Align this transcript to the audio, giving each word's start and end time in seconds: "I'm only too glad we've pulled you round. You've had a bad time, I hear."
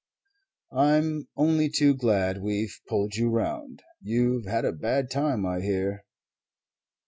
"I'm 0.73 1.27
only 1.37 1.69
too 1.69 1.93
glad 1.93 2.41
we've 2.41 2.75
pulled 2.87 3.13
you 3.15 3.29
round. 3.29 3.83
You've 4.01 4.45
had 4.45 4.65
a 4.65 4.71
bad 4.73 5.11
time, 5.11 5.45
I 5.45 5.61
hear." 5.61 6.05